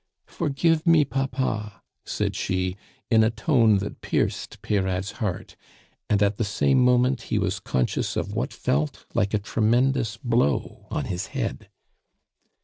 [0.25, 2.75] "Forgive me, papa," said she
[3.11, 5.55] in a tone that pierced Peyrade's heart,
[6.09, 10.87] and at the same moment he was conscious of what felt like a tremendous blow
[10.89, 11.69] on his head.